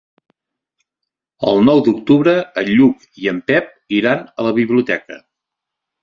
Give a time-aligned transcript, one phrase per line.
[1.49, 3.69] El nou d'octubre en Lluc i en Pep
[3.99, 5.19] iran a la biblioteca.